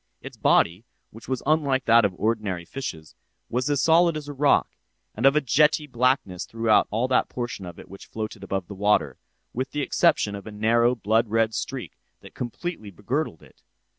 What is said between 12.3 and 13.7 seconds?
completely begirdled it.